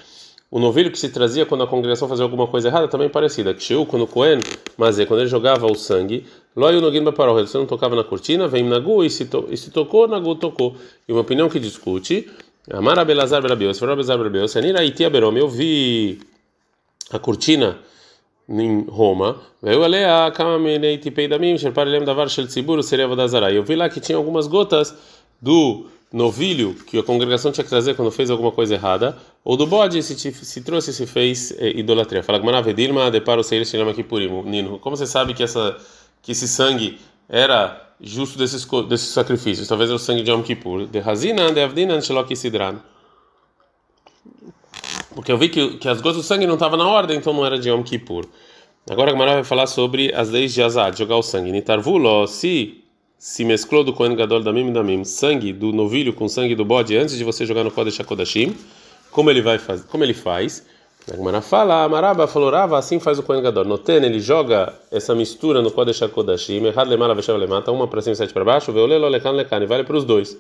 o 0.52 0.60
novilho 0.60 0.92
que 0.92 1.00
se 1.00 1.10
trazia 1.10 1.46
quando 1.46 1.64
a 1.64 1.68
congregação 1.68 2.10
fazia 2.10 2.24
alguma 2.24 2.46
coisa 2.46 2.68
errada, 2.68 2.88
também 2.88 3.08
parecida. 3.08 3.58
Sheu, 3.58 3.86
quando 3.86 4.04
o 4.04 4.08
Cohen, 4.08 4.40
mas 4.78 5.00
é 5.00 5.06
quando 5.06 5.22
ele 5.22 5.30
jogava 5.30 5.66
o 5.66 5.76
sangue, 5.76 6.26
loio 6.56 6.82
no 6.82 6.92
guimba 6.92 7.14
parol, 7.14 7.36
você 7.36 7.58
não 7.58 7.66
tocava 7.66 7.96
na 7.96 8.04
cortina, 8.04 8.50
vem 8.50 8.64
nagu 8.64 9.02
e 9.02 9.10
se, 9.10 9.26
to, 9.26 9.48
e 9.50 9.56
se 9.56 9.72
tocou, 9.72 10.10
nagu 10.10 10.36
tocou. 10.36 10.76
E 11.08 11.12
uma 11.14 11.22
opinião 11.22 11.48
que 11.48 11.58
discute, 11.58 12.30
Amara 12.70 13.06
Belazar 13.06 13.42
Berabios, 13.42 13.80
Fora 13.80 13.96
Belazar 13.96 14.18
Berabios, 14.18 14.58
Anira 14.58 14.84
Itia 14.84 15.10
Berom, 15.10 15.38
eu 15.38 15.48
vi 15.48 16.20
a 17.12 17.18
cortina 17.18 17.78
em 18.60 18.86
Roma, 18.90 19.38
veio 19.62 19.84
ali 19.84 20.04
a 20.04 20.32
Kamaminei 20.32 20.98
Tipei 20.98 21.28
Damim, 21.28 21.58
Sherparelem 21.58 22.04
Davar 22.04 22.30
Shel 22.30 22.48
Tzibur, 22.48 22.84
seria 22.84 23.08
Vodazara. 23.08 23.52
Eu 23.52 23.64
vi 23.64 23.76
lá 23.76 23.90
que 23.90 24.00
tinha 24.00 24.18
algumas 24.18 24.48
gotas 24.48 24.94
do 25.42 25.86
novilho 26.12 26.76
que 26.86 27.00
a 27.00 27.04
congregação 27.04 27.52
tinha 27.52 27.64
que 27.64 27.70
trazer 27.70 27.96
quando 27.96 28.12
fez 28.12 28.30
alguma 28.30 28.52
coisa 28.52 28.74
errada, 28.74 29.18
ou 29.44 29.56
do 29.56 29.66
bode 29.66 30.04
se, 30.04 30.16
se 30.16 30.62
trouxe 30.62 30.94
se 30.94 31.06
fez 31.08 31.52
é, 31.58 31.70
idolatria. 31.70 32.22
Fala 32.22 32.40
Gmanavedilma, 32.40 33.10
deparo 33.10 33.44
Seir 33.44 33.66
Shinama 33.66 33.94
Kippurim. 33.94 34.44
Nino, 34.44 34.78
como 34.80 34.98
você 34.98 35.08
sabe 35.08 35.34
que, 35.34 35.44
essa, 35.44 35.78
que 36.22 36.34
esse 36.34 36.48
sangue 36.48 37.00
era 37.30 37.90
justo 38.02 38.38
desses, 38.38 38.68
desses 38.90 39.10
sacrifícios? 39.10 39.68
Talvez 39.68 39.90
era 39.90 39.96
o 39.96 40.00
sangue 40.00 40.24
de 40.24 40.32
Yom 40.32 40.44
Kippur. 40.44 40.86
De 40.86 41.00
Hazina, 41.00 41.52
de 41.52 41.62
Avdina, 41.62 42.00
Shelok 42.02 42.36
Sidran. 42.36 42.80
Porque 45.16 45.32
eu 45.32 45.38
vi 45.38 45.50
que, 45.50 45.78
que 45.78 45.88
as 45.88 46.00
gotas 46.00 46.18
do 46.18 46.24
sangue 46.24 46.48
não 46.48 46.56
estavam 46.56 46.78
na 46.78 46.88
ordem, 46.88 47.18
então 47.18 47.34
não 47.34 47.46
era 47.46 47.60
de 47.60 47.70
Yom 47.70 47.84
Kippur. 47.84 48.26
Agora 48.90 49.12
a 49.12 49.14
Gemara 49.14 49.34
vai 49.36 49.44
falar 49.44 49.68
sobre 49.68 50.14
as 50.14 50.30
leis 50.30 50.54
de 50.54 50.62
Azad, 50.62 50.98
jogar 50.98 51.16
o 51.18 51.22
sangue. 51.22 51.52
Nitarvulo, 51.52 52.26
se 52.28 52.82
se 53.22 53.46
mesclou 53.46 53.84
do 53.84 53.94
Kohen 53.94 54.16
Gadol 54.16 54.42
da 54.42 54.52
Mim 54.52 54.74
da 54.74 54.82
Mim, 54.82 55.04
sangue 55.04 55.54
do 55.54 55.72
novilho 55.72 56.12
com 56.12 56.28
sangue 56.28 56.56
do 56.56 56.66
bode 56.66 56.98
antes 56.98 57.16
de 57.16 57.24
você 57.24 57.46
jogar 57.46 57.64
no 57.64 57.70
Kodesh 57.70 58.00
HaKodashim, 58.00 58.58
como 59.12 59.30
ele 59.30 59.44
vai 59.44 59.60
fazer, 59.60 59.86
como 59.86 60.04
ele 60.04 60.16
faz? 60.16 60.66
A 61.08 61.16
Gemara 61.16 61.40
fala, 61.40 61.84
Amaraba 61.84 62.26
falou, 62.26 62.50
Rava, 62.50 62.80
assim 62.80 63.00
faz 63.00 63.20
o 63.20 63.24
Kohen 63.24 63.44
Gadol. 63.44 63.64
Noten, 63.64 64.04
ele 64.04 64.20
joga 64.20 64.74
essa 64.92 65.14
mistura 65.14 65.62
no 65.62 65.70
Kodesh 65.70 66.02
HaKodashim, 66.02 66.66
errado 66.66 66.90
lemala 66.90 67.14
veshav 67.14 67.38
lemata, 67.38 67.72
uma 67.72 67.88
para 67.88 68.02
cima 68.02 68.14
e 68.14 68.16
sete 68.16 68.34
para 68.34 68.44
baixo, 68.44 68.72
veolelo 68.72 69.08
lekan 69.08 69.34
lekan, 69.34 69.62
e 69.62 69.68
vale 69.68 69.84
para 69.84 69.98
os 69.98 70.04
dois. 70.04 70.36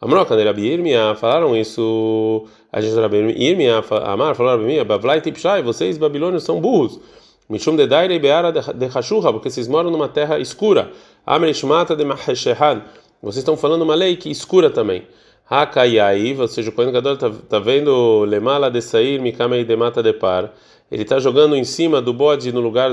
Amroca, 0.00 0.36
Rabi 0.36 0.66
Irmia, 0.66 1.14
falaram 1.14 1.56
isso, 1.56 2.46
a 2.72 2.80
gente 2.80 2.94
Rabi 2.94 3.16
Irmia, 3.16 3.82
Amar, 4.04 4.34
falaram 4.34 4.58
Rabi 4.58 4.70
Irmia, 4.70 4.84
Bavlai 4.84 5.20
Tipshai, 5.20 5.62
vocês 5.62 5.96
babilônios 5.96 6.42
são 6.42 6.60
burros. 6.60 7.00
Mishum 7.48 7.76
de 7.76 7.86
Daire 7.86 8.18
Beara 8.18 8.50
de 8.50 8.86
Hashurra, 8.86 9.32
porque 9.32 9.50
vocês 9.50 9.68
moram 9.68 9.90
numa 9.90 10.08
terra 10.08 10.38
escura. 10.38 10.90
Amrishmata 11.26 11.94
de 11.94 12.04
Maheshehan. 12.04 12.82
Vocês 13.22 13.38
estão 13.38 13.56
falando 13.56 13.82
uma 13.82 13.94
lei 13.94 14.16
que 14.16 14.30
escura 14.30 14.70
também. 14.70 15.06
Hakayai, 15.48 16.34
ou 16.38 16.48
seja, 16.48 16.70
o 16.70 16.72
Kohen 16.72 16.90
Gadol 16.90 17.14
está 17.14 17.30
tá 17.30 17.58
vendo 17.58 18.24
Lemala 18.24 18.70
de 18.70 18.80
Sair, 18.80 19.20
Mikamei 19.20 19.64
de 19.64 19.76
Mata 19.76 20.02
de 20.02 20.12
Par. 20.14 20.54
Ele 20.90 21.02
está 21.02 21.18
jogando 21.18 21.54
em 21.54 21.64
cima 21.64 22.00
do 22.00 22.14
bode 22.14 22.50
no 22.50 22.60
lugar 22.60 22.92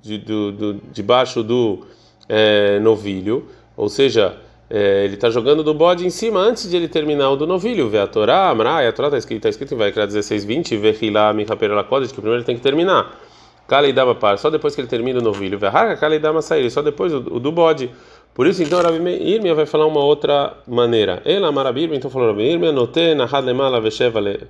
de, 0.00 0.18
do, 0.18 0.52
do, 0.52 0.74
debaixo 0.92 1.42
do 1.42 1.80
é, 2.28 2.78
novilho, 2.78 3.46
ou 3.76 3.88
seja, 3.88 4.36
é, 4.74 5.04
ele 5.04 5.16
está 5.16 5.28
jogando 5.28 5.62
do 5.62 5.74
bode 5.74 6.06
em 6.06 6.08
cima 6.08 6.40
antes 6.40 6.70
de 6.70 6.74
ele 6.74 6.88
terminar 6.88 7.28
o 7.28 7.36
do 7.36 7.46
novilho. 7.46 7.90
Vê 7.90 7.98
a 7.98 8.06
Torá, 8.06 8.48
Amra, 8.48 8.88
a 8.88 8.90
Torá 8.90 9.08
está 9.08 9.18
escrito, 9.18 9.42
tá 9.42 9.50
escrito 9.50 9.74
em 9.74 9.76
Vaikra 9.76 10.06
16, 10.06 10.46
20, 10.46 10.78
Vehilá, 10.78 11.30
Mihaperela 11.34 11.84
Kodesh, 11.84 12.10
que 12.10 12.14
primeiro 12.14 12.38
ele 12.38 12.46
tem 12.46 12.56
que 12.56 12.62
terminar. 12.62 13.20
Kaleidama 13.68 14.14
par, 14.14 14.38
só 14.38 14.48
depois 14.48 14.74
que 14.74 14.80
ele 14.80 14.88
termina 14.88 15.20
o 15.20 15.22
novilho. 15.22 15.58
Verraga 15.58 15.94
Kaleidama 15.98 16.40
sair, 16.40 16.70
só 16.70 16.80
depois 16.80 17.12
o, 17.12 17.18
o 17.18 17.38
do 17.38 17.52
bode. 17.52 17.90
Por 18.32 18.46
isso, 18.46 18.62
então, 18.62 18.80
Rabi 18.80 18.96
Irmia 19.10 19.54
vai 19.54 19.66
falar 19.66 19.84
uma 19.86 20.02
outra 20.02 20.54
maneira. 20.66 21.20
Ela, 21.26 21.52
Marabirmia, 21.52 21.98
então 21.98 22.10
falou 22.10 22.28
Rabi 22.28 22.44
Irmia, 22.44 22.72
note 22.72 23.14
na 23.14 23.24
Hadlemala 23.24 23.78
Vesheva 23.78 24.20
le. 24.20 24.40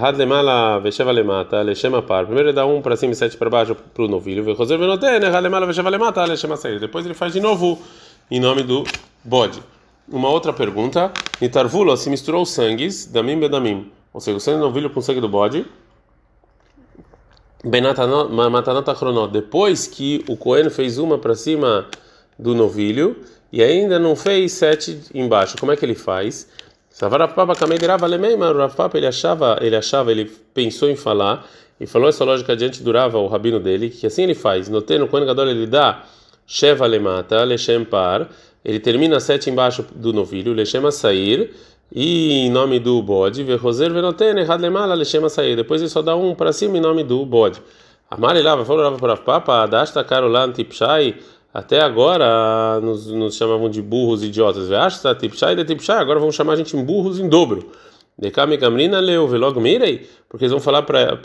Hadlemala 0.00 0.78
Vesheva 0.78 1.12
le 1.12 1.24
mata, 1.24 1.64
le 1.64 1.74
chama 1.74 2.00
par. 2.00 2.26
Primeiro 2.26 2.50
ele 2.50 2.54
dá 2.54 2.64
um 2.64 2.80
para 2.80 2.94
cima 2.94 3.12
e 3.12 3.16
sete 3.16 3.36
para 3.36 3.50
baixo 3.50 3.74
para 3.74 4.04
o 4.04 4.06
novilho. 4.06 4.44
Vesheva. 4.44 4.86
Depois 6.78 7.04
ele 7.04 7.14
faz 7.14 7.32
de 7.32 7.40
novo 7.40 7.82
em 8.30 8.40
nome 8.40 8.62
do 8.62 8.84
bode. 9.24 9.62
Uma 10.08 10.28
outra 10.28 10.52
pergunta. 10.52 11.12
Nitarvulo 11.40 11.96
se 11.96 12.10
misturou 12.10 12.42
os 12.42 12.50
sangues, 12.50 13.06
damim 13.06 13.38
bedamim. 13.38 13.90
Ou 14.12 14.20
seja, 14.20 14.36
o 14.36 14.40
sangue 14.40 14.58
do 14.58 14.64
novilho 14.64 14.90
com 14.90 15.00
o 15.00 15.02
sangue 15.02 15.20
do 15.20 15.28
bode. 15.28 15.66
Achronot, 18.90 19.32
depois 19.32 19.86
que 19.86 20.24
o 20.28 20.36
Cohen 20.36 20.70
fez 20.70 20.98
uma 20.98 21.18
para 21.18 21.34
cima 21.34 21.86
do 22.38 22.54
novilho 22.54 23.16
e 23.52 23.62
ainda 23.62 23.98
não 23.98 24.14
fez 24.14 24.52
sete 24.52 25.00
embaixo, 25.14 25.56
como 25.58 25.72
é 25.72 25.76
que 25.76 25.84
ele 25.84 25.94
faz? 25.94 26.48
ele 28.96 29.06
achava, 29.06 29.58
ele 29.60 29.76
achava, 29.76 30.10
ele 30.10 30.24
pensou 30.54 30.88
em 30.88 30.96
falar 30.96 31.46
e 31.78 31.86
falou 31.86 32.08
essa 32.08 32.24
lógica 32.24 32.56
diante 32.56 32.82
do 32.82 32.92
Rava, 32.92 33.18
o 33.18 33.26
rabino 33.26 33.60
dele, 33.60 33.90
que 33.90 34.06
assim 34.06 34.22
ele 34.22 34.34
faz. 34.34 34.68
Notei 34.68 34.98
no 34.98 35.08
Kohen 35.08 35.26
Gadol 35.26 35.48
ele 35.48 35.66
dá 35.66 36.04
Sheva 36.46 36.86
lemata, 36.86 37.42
lechem 37.44 37.84
par, 37.84 38.28
ele 38.64 38.78
termina 38.78 39.18
sete 39.20 39.50
embaixo 39.50 39.84
do 39.94 40.12
novilho, 40.12 40.52
lechem 40.52 40.90
sair 40.90 41.52
e 41.92 42.46
em 42.46 42.50
nome 42.50 42.80
do 42.80 43.00
bode, 43.02 43.44
Vehoser 43.44 43.92
Venoten, 43.92 44.40
Hadlemala, 44.40 44.94
Leshema 44.94 45.28
sair. 45.28 45.56
Depois 45.56 45.80
ele 45.80 45.90
só 45.90 46.02
dá 46.02 46.16
um 46.16 46.34
para 46.34 46.52
cima 46.52 46.76
em 46.76 46.80
nome 46.80 47.04
do 47.04 47.24
bode. 47.24 47.62
Amari 48.10 48.42
lá, 48.42 48.64
falou 48.64 48.92
para 48.98 49.16
Papa, 49.16 49.66
Dasta 49.66 50.02
Carolan 50.04 50.52
Tipshai, 50.52 51.16
até 51.52 51.80
agora 51.80 52.80
nos, 52.80 53.06
nos 53.06 53.36
chamavam 53.36 53.68
de 53.68 53.80
burros 53.82 54.22
idiotas. 54.22 54.68
Veasta 54.68 55.14
Tipshai 55.14 55.56
de 55.56 55.64
Tipshai, 55.64 55.98
agora 55.98 56.20
vão 56.20 56.30
chamar 56.30 56.54
a 56.54 56.56
gente 56.56 56.76
em 56.76 56.84
burros 56.84 57.18
em 57.18 57.28
dobro. 57.28 57.70
Dekame 58.18 58.56
Gamrina 58.56 58.98
leu 58.98 59.28
velog 59.28 59.60
mirei, 59.60 60.08
porque 60.28 60.44
eles 60.44 60.52
vão 60.52 60.60
falar 60.60 60.82
para 60.82 61.16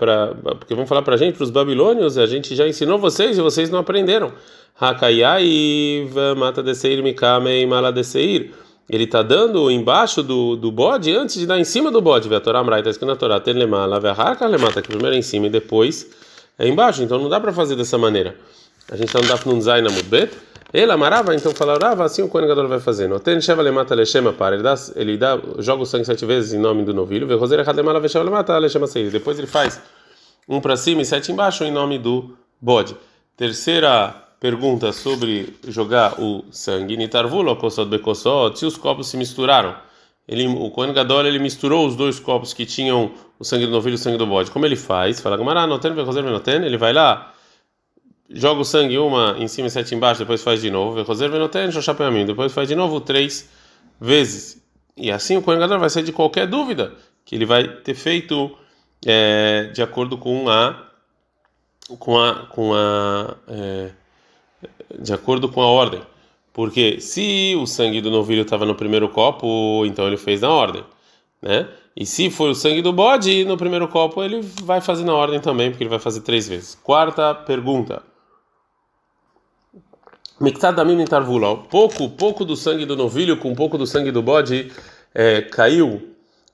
porque 0.60 0.76
vão 0.76 0.86
falar 0.86 1.02
para 1.02 1.16
a 1.16 1.18
gente, 1.18 1.36
para 1.36 1.44
os 1.44 1.50
babilônios, 1.50 2.18
a 2.18 2.26
gente 2.26 2.54
já 2.54 2.68
ensinou 2.68 3.00
vocês 3.00 3.38
e 3.38 3.42
vocês 3.42 3.70
não 3.70 3.80
aprenderam. 3.80 4.34
Hakayai 4.80 6.10
mata 6.38 6.62
de 6.62 6.76
seir 6.76 7.02
mikame 7.02 7.66
mala 7.66 7.92
de 7.92 8.04
seir 8.04 8.52
ele 8.92 9.06
está 9.06 9.22
dando 9.22 9.72
embaixo 9.72 10.22
do, 10.22 10.58
do 10.58 10.70
bode 10.70 11.16
antes 11.16 11.38
de 11.38 11.46
dar 11.46 11.58
em 11.58 11.64
cima 11.64 11.90
do 11.90 12.02
bode. 12.02 12.34
A 12.36 12.42
Torá 12.42 12.60
Amrai 12.60 12.82
está 12.82 12.90
escrito 12.90 13.08
na 13.08 13.16
Torá, 13.16 13.40
tem 13.40 13.54
lema, 13.54 13.86
laverraca, 13.86 14.46
lemata, 14.46 14.82
que 14.82 14.90
primeiro 14.90 15.16
é 15.16 15.20
em 15.20 15.22
cima 15.22 15.48
e 15.48 15.50
depois 15.50 16.10
é 16.60 16.68
embaixo. 16.68 17.02
Então 17.02 17.18
não 17.18 17.30
dá 17.30 17.40
para 17.40 17.54
fazer 17.54 17.78
dessa 17.78 17.98
maneira. 17.98 18.36
A 18.92 18.98
gente 18.98 19.08
está 19.08 19.22
no 19.22 19.28
Daf 19.30 19.48
Nunzai 19.48 19.82
na 19.82 19.90
Mudbet. 19.90 20.34
Ele 20.74 20.92
amarava, 20.92 21.36
então 21.36 21.52
falava 21.54 22.06
assim 22.06 22.22
o 22.22 22.30
Kohen 22.30 22.48
Gadol 22.48 22.68
vai 22.68 22.80
fazendo. 22.80 23.20
Tem 23.20 23.40
Sheva 23.42 23.62
Lemata 23.62 23.94
Leshema 23.94 24.32
para. 24.32 24.56
Ele, 24.56 24.64
dá, 24.64 24.76
ele 24.96 25.18
dá, 25.18 25.38
joga 25.60 25.84
o 25.84 25.86
sangue 25.86 26.06
sete 26.06 26.26
vezes 26.26 26.54
em 26.54 26.60
nome 26.60 26.84
do 26.86 26.94
novilho. 26.94 27.28
Vê 27.28 27.36
Roser 27.36 27.60
Errad 27.60 27.76
Lemala 27.76 28.00
Vesheva 28.00 28.24
Lemata 28.24 28.58
Leshema 28.58 28.88
Seir. 28.88 29.12
Depois 29.12 29.38
ele 29.38 29.48
faz 29.48 29.82
um 30.48 30.62
para 30.62 30.78
cima 30.78 31.02
e 31.02 31.06
sete 31.06 31.32
embaixo 31.32 31.64
em 31.66 31.72
nome 31.72 32.00
do 32.00 32.38
bode. 32.60 32.96
Terceira 33.36 34.16
pergunta 34.40 34.94
sobre 34.94 35.56
jogar 35.68 36.22
o 36.22 36.46
sangue. 36.52 36.96
Nitarvulo, 36.96 37.56
kosot 37.58 37.90
bekosot, 37.90 38.58
se 38.58 38.66
os 38.66 38.78
copos 38.78 39.08
se 39.08 39.18
misturaram. 39.18 39.76
Ele, 40.28 40.48
o 40.48 40.70
Kohen 40.72 40.94
Gadol 40.94 41.26
ele 41.26 41.40
misturou 41.40 41.86
os 41.86 41.96
dois 41.96 42.18
copos 42.20 42.54
que 42.54 42.66
tinham 42.66 43.12
o 43.38 43.44
sangue 43.44 43.66
do 43.66 43.72
novilho 43.72 43.94
e 43.94 43.96
o 43.96 43.98
sangue 43.98 44.18
do 44.18 44.26
bode. 44.26 44.50
Como 44.50 44.66
ele 44.66 44.78
faz? 44.78 45.20
Fala, 45.20 45.36
Gamara, 45.36 45.68
noten, 45.68 45.94
noten, 45.94 46.64
ele 46.64 46.78
vai 46.78 46.94
lá, 46.94 47.34
joga 48.34 48.62
o 48.62 48.66
sangue 48.66 48.98
uma 48.98 49.36
em 49.38 49.48
cima 49.48 49.68
e 49.68 49.72
sete 49.72 49.94
embaixo, 49.96 50.20
depois 50.20 50.42
faz 50.44 50.62
de 50.62 50.70
novo, 50.70 50.96
depois 50.96 51.18
faz 52.54 52.68
de 52.68 52.76
novo 52.76 53.00
três 53.02 53.50
vezes. 54.00 54.62
E 54.98 55.12
assim 55.12 55.38
o 55.38 55.42
Kohen 55.42 55.60
Gadol 55.60 55.80
vai 55.80 55.90
sair 55.90 56.04
de 56.04 56.12
qualquer 56.12 56.48
dúvida 56.48 56.94
que 57.26 57.36
ele 57.36 57.46
vai 57.46 57.68
ter 57.68 57.96
feito 57.96 58.56
é, 59.06 59.70
de 59.74 59.82
acordo 59.82 60.18
com 60.18 60.50
a 60.50 60.88
com 62.00 62.20
a 62.20 62.46
com 62.48 62.74
a 62.74 63.36
é, 63.48 63.92
de 65.00 65.14
acordo 65.14 65.50
com 65.50 65.62
a 65.62 65.68
ordem. 65.68 66.02
Porque 66.54 67.00
se 67.00 67.56
o 67.58 67.66
sangue 67.66 68.02
do 68.02 68.12
novilho 68.12 68.42
estava 68.42 68.66
no 68.66 68.76
primeiro 68.76 69.08
copo, 69.08 69.86
então 69.86 70.06
ele 70.08 70.18
fez 70.18 70.42
na 70.42 70.50
ordem, 70.50 70.84
né? 71.42 71.68
E 71.96 72.06
se 72.06 72.30
foi 72.30 72.50
o 72.52 72.56
sangue 72.56 72.82
do 72.82 72.94
bode 72.94 73.44
no 73.46 73.58
primeiro 73.58 73.88
copo, 73.88 74.24
ele 74.24 74.42
vai 74.64 74.82
fazer 74.82 75.04
na 75.04 75.14
ordem 75.14 75.40
também, 75.40 75.70
porque 75.70 75.84
ele 75.84 75.90
vai 75.90 76.00
fazer 76.00 76.22
três 76.22 76.48
vezes. 76.48 76.76
Quarta 76.76 77.34
pergunta. 77.34 78.11
Mictadamim 80.42 81.00
intarvula. 81.00 81.56
Pouco, 81.56 82.10
pouco 82.10 82.44
do 82.44 82.56
sangue 82.56 82.84
do 82.84 82.96
novilho 82.96 83.38
com 83.38 83.54
pouco 83.54 83.78
do 83.78 83.86
sangue 83.86 84.12
do 84.12 84.24
bode 84.24 84.72
é, 85.14 85.42
caiu 85.42 86.02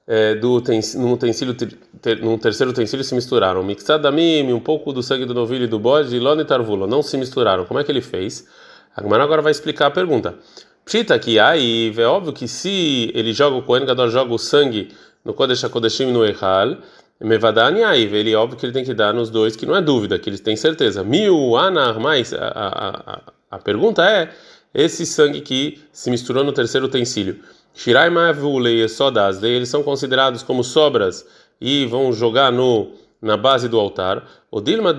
é, 0.06 0.36
do 0.36 0.62
num 0.96 1.14
utensílio 1.14 1.54
ter, 1.54 2.20
num 2.20 2.38
terceiro 2.38 2.72
utensílio 2.72 3.04
se 3.06 3.16
misturaram. 3.16 3.64
Mictadamim, 3.64 4.52
um 4.52 4.60
pouco 4.60 4.92
do 4.92 5.02
sangue 5.02 5.26
do 5.26 5.34
novilho 5.34 5.64
e 5.64 5.68
do 5.68 5.80
bode, 5.80 6.14
e 6.14 6.20
e 6.20 6.88
não 6.88 7.02
se 7.02 7.18
misturaram. 7.18 7.64
Como 7.64 7.80
é 7.80 7.84
que 7.86 7.90
ele 7.90 8.02
fez? 8.02 8.46
A 8.94 9.02
Gemara 9.02 9.24
agora 9.24 9.42
vai 9.42 9.52
explicar 9.52 9.88
a 9.88 9.92
pergunta. 9.92 10.36
Pshita 10.84 11.18
que 11.18 11.40
aí, 11.40 11.94
é 11.98 12.06
óbvio 12.06 12.34
que 12.34 12.46
se 12.46 13.10
ele 13.16 13.32
joga 13.32 13.56
o 13.56 13.62
Kohen 13.62 13.86
Gadol 13.86 14.10
joga 14.10 14.34
o 14.34 14.38
sangue 14.38 14.90
no 15.24 15.34
Kodesh 15.34 15.64
HaKodeshim 15.64 16.12
no 16.12 16.26
Echal, 16.26 16.78
Mevadani 17.22 17.84
aí, 17.84 18.04
ele 18.04 18.34
é 18.34 18.38
óbvio 18.38 18.60
que 18.60 18.66
ele 18.66 18.74
tem 18.74 18.84
que 18.84 18.94
dar 18.94 19.14
nos 19.14 19.30
dois, 19.30 19.56
que 19.56 19.66
não 19.66 19.76
é 19.76 19.82
dúvida, 19.82 20.20
que 20.20 20.30
eles 20.30 20.42
têm 20.42 20.56
certeza. 20.58 21.04
Mil 21.04 21.56
anar, 21.58 22.00
mais 22.00 22.34
a, 22.34 22.48
a, 22.48 22.90
a, 23.14 23.22
a 23.50 23.58
pergunta 23.58 24.04
é 24.04 24.30
esse 24.74 25.06
sangue 25.06 25.42
que 25.42 25.82
se 25.92 26.10
misturou 26.10 26.44
no 26.44 26.52
terceiro 26.52 26.88
utensílio. 26.88 27.40
Shirai 27.74 28.10
Mavule 28.10 28.84
e 28.84 28.90
Sodas, 28.90 29.42
eles 29.44 29.70
são 29.70 29.84
considerados 29.84 30.44
como 30.44 30.64
sobras 30.64 31.26
e 31.60 31.86
vão 31.86 32.12
jogar 32.12 32.52
no 32.52 32.92
na 33.22 33.36
base 33.36 33.68
do 33.68 33.80
altar. 33.80 34.24
O 34.52 34.62
Dilma 34.62 34.96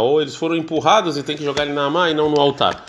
ou 0.00 0.22
eles 0.22 0.34
foram 0.34 0.56
empurrados 0.56 1.16
e 1.16 1.22
tem 1.22 1.36
que 1.36 1.44
jogar 1.44 1.64
ele 1.64 1.72
na 1.72 1.86
Amá 1.86 2.10
e 2.10 2.14
não 2.14 2.30
no 2.30 2.40
altar. 2.40 2.84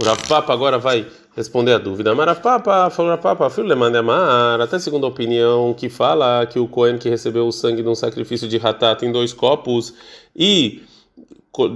O 0.00 0.04
Rav 0.04 0.26
Papa 0.28 0.52
agora 0.52 0.78
vai 0.78 1.06
responder 1.36 1.74
a 1.74 1.78
dúvida. 1.78 2.14
Mas 2.14 2.26
Rav 2.26 2.40
Papa 2.40 2.90
falou 2.90 3.12
Rav 3.12 3.22
Papa, 3.22 3.50
filho 3.50 3.68
le 3.68 3.74
manda 3.74 4.00
amar, 4.00 4.60
até 4.60 4.78
segundo 4.78 5.06
a 5.06 5.08
opinião 5.08 5.72
que 5.72 5.88
fala 5.88 6.44
que 6.46 6.58
o 6.58 6.66
Cohen 6.66 6.98
que 6.98 7.08
recebeu 7.08 7.46
o 7.46 7.52
sangue 7.52 7.82
de 7.82 7.88
um 7.88 7.94
sacrifício 7.94 8.48
de 8.48 8.58
ratat 8.58 9.04
em 9.04 9.12
dois 9.12 9.32
copos 9.32 9.94
e 10.34 10.82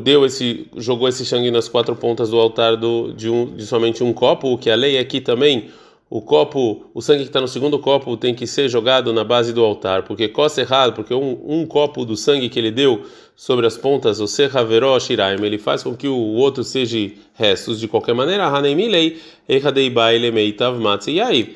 deu 0.02 0.26
esse 0.26 0.66
jogou 0.76 1.08
esse 1.08 1.24
sangue 1.24 1.50
nas 1.50 1.68
quatro 1.68 1.94
pontas 1.94 2.30
do 2.30 2.38
altar 2.38 2.76
do, 2.76 3.12
de, 3.12 3.30
um, 3.30 3.54
de 3.54 3.64
somente 3.64 4.02
um 4.02 4.12
copo, 4.12 4.58
que 4.58 4.68
a 4.68 4.74
lei 4.74 4.98
aqui 4.98 5.20
também 5.20 5.70
o 6.10 6.22
copo, 6.22 6.86
o 6.94 7.02
sangue 7.02 7.24
que 7.24 7.28
está 7.28 7.40
no 7.40 7.46
segundo 7.46 7.78
copo 7.78 8.16
tem 8.16 8.34
que 8.34 8.46
ser 8.46 8.68
jogado 8.68 9.12
na 9.12 9.22
base 9.22 9.52
do 9.52 9.62
altar, 9.62 10.04
porque 10.04 10.26
coça 10.26 10.62
errado, 10.62 10.94
porque 10.94 11.12
um, 11.12 11.38
um, 11.46 11.66
copo 11.66 12.04
do 12.04 12.16
sangue 12.16 12.48
que 12.48 12.58
ele 12.58 12.70
deu 12.70 13.04
sobre 13.36 13.66
as 13.66 13.76
pontas, 13.76 14.18
o 14.18 14.26
serraveró 14.26 14.98
shiraim, 14.98 15.44
ele 15.44 15.58
faz 15.58 15.82
com 15.82 15.94
que 15.94 16.08
o 16.08 16.16
outro 16.16 16.64
seja 16.64 17.12
restos 17.34 17.78
de 17.78 17.86
qualquer 17.86 18.14
maneira. 18.14 18.46
Hanemilei, 18.46 19.18
matziyai. 20.80 21.54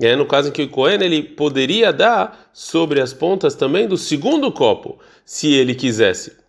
É 0.00 0.14
no 0.14 0.26
caso 0.26 0.48
em 0.48 0.52
que 0.52 0.62
o 0.62 0.68
Cohen 0.68 1.00
ele 1.00 1.22
poderia 1.22 1.92
dar 1.92 2.50
sobre 2.52 3.00
as 3.00 3.14
pontas 3.14 3.54
também 3.54 3.88
do 3.88 3.96
segundo 3.96 4.52
copo, 4.52 4.98
se 5.24 5.54
ele 5.54 5.74
quisesse 5.74 6.43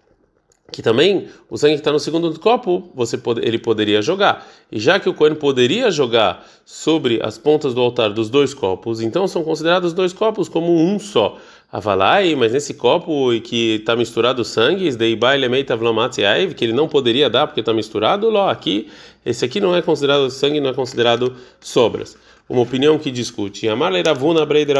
que 0.71 0.81
também 0.81 1.27
o 1.49 1.57
sangue 1.57 1.75
que 1.75 1.81
está 1.81 1.91
no 1.91 1.99
segundo 1.99 2.37
copo 2.39 2.89
você 2.95 3.17
pode, 3.17 3.45
ele 3.45 3.59
poderia 3.59 4.01
jogar. 4.01 4.47
E 4.71 4.79
já 4.79 4.99
que 4.99 5.07
o 5.07 5.13
Cohen 5.13 5.35
poderia 5.35 5.91
jogar 5.91 6.45
sobre 6.65 7.21
as 7.23 7.37
pontas 7.37 7.73
do 7.73 7.81
altar 7.81 8.11
dos 8.11 8.29
dois 8.29 8.53
copos, 8.53 8.99
então 8.99 9.27
são 9.27 9.43
considerados 9.43 9.93
dois 9.93 10.11
copos 10.11 10.49
como 10.49 10.75
um 10.75 10.97
só. 10.97 11.37
Avalai, 11.71 12.35
mas 12.35 12.53
nesse 12.53 12.73
copo 12.73 13.29
que 13.41 13.75
está 13.75 13.95
misturado 13.95 14.43
sangue, 14.45 14.89
que 14.95 16.65
ele 16.65 16.73
não 16.73 16.87
poderia 16.87 17.29
dar 17.29 17.47
porque 17.47 17.59
está 17.59 17.73
misturado, 17.73 18.29
lá 18.29 18.49
aqui, 18.49 18.87
esse 19.25 19.43
aqui 19.43 19.59
não 19.59 19.75
é 19.75 19.81
considerado 19.81 20.29
sangue, 20.29 20.59
não 20.59 20.69
é 20.69 20.73
considerado 20.73 21.35
sobras 21.59 22.17
uma 22.47 22.61
opinião 22.61 22.97
que 22.97 23.09
discute. 23.09 23.67
Amar 23.67 23.91
Ravuna 23.91 24.45
Breider 24.45 24.77